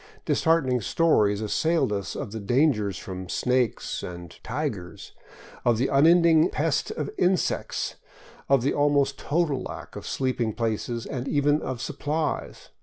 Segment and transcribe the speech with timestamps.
[0.25, 5.11] Disheartening stories as sailed us of the dangers from snakes and" tigers,"
[5.63, 7.97] of the unending pest of insects,
[8.49, 12.69] of the almost total lack of sleeping places and even of supplies.